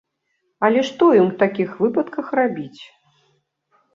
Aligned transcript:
Але 0.67 0.79
што 0.87 1.09
ім 1.17 1.27
у 1.27 1.35
такіх 1.43 1.69
выпадках 1.83 2.31
рабіць? 2.39 2.81